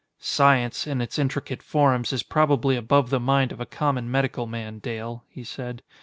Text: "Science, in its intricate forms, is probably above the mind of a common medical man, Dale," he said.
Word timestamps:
"Science, 0.17 0.87
in 0.87 0.99
its 0.99 1.19
intricate 1.19 1.61
forms, 1.61 2.11
is 2.11 2.23
probably 2.23 2.75
above 2.75 3.11
the 3.11 3.19
mind 3.19 3.51
of 3.51 3.61
a 3.61 3.67
common 3.67 4.09
medical 4.09 4.47
man, 4.47 4.79
Dale," 4.79 5.23
he 5.29 5.43
said. 5.43 5.83